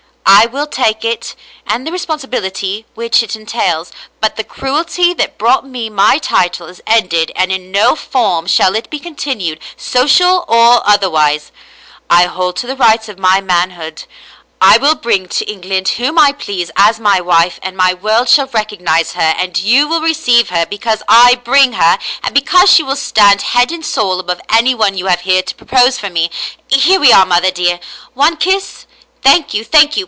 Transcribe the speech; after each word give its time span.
I 0.23 0.45
will 0.45 0.67
take 0.67 1.03
it 1.03 1.35
and 1.67 1.85
the 1.85 1.91
responsibility 1.91 2.85
which 2.95 3.21
it 3.21 3.35
entails; 3.35 3.91
but 4.21 4.37
the 4.37 4.45
cruelty 4.45 5.13
that 5.15 5.37
brought 5.37 5.67
me 5.67 5.89
my 5.89 6.19
title 6.19 6.67
is 6.67 6.79
ended 6.87 7.31
and 7.35 7.51
in 7.51 7.69
no 7.69 7.95
form 7.97 8.47
shall 8.47 8.73
it 8.75 8.89
be 8.89 8.97
continued, 8.97 9.59
social 9.75 10.45
or 10.47 10.87
otherwise. 10.87 11.51
I 12.09 12.27
hold 12.27 12.55
to 12.57 12.67
the 12.67 12.77
rights 12.77 13.09
of 13.09 13.19
my 13.19 13.41
manhood. 13.41 14.05
I 14.61 14.77
will 14.77 14.95
bring 14.95 15.27
to 15.27 15.51
England 15.51 15.89
whom 15.89 16.17
I 16.17 16.31
please 16.31 16.71
as 16.77 16.97
my 16.99 17.19
wife, 17.19 17.59
and 17.61 17.75
my 17.75 17.93
world 17.93 18.29
shall 18.29 18.47
recognize 18.47 19.13
her, 19.13 19.35
and 19.37 19.57
you 19.61 19.85
will 19.87 20.01
receive 20.01 20.49
her 20.49 20.65
because 20.65 21.03
I 21.09 21.41
bring 21.43 21.73
her, 21.73 21.97
and 22.23 22.33
be 22.33 22.41
cause 22.41 22.71
she 22.71 22.83
will 22.83 22.95
stand 22.95 23.41
head 23.41 23.69
and 23.69 23.85
soul 23.85 24.17
above 24.19 24.39
any 24.49 24.73
one 24.75 24.97
you 24.97 25.07
have 25.07 25.21
here 25.21 25.41
to 25.41 25.55
propose 25.55 25.99
for 25.99 26.09
me. 26.09 26.31
Here 26.69 27.01
we 27.01 27.11
are, 27.11 27.25
mother 27.25 27.51
dear. 27.51 27.81
One 28.13 28.37
kiss? 28.37 28.87
Thank 29.21 29.53
you, 29.53 29.63
thank 29.65 29.95
you. 29.97 29.99